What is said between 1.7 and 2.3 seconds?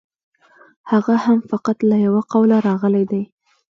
له یوه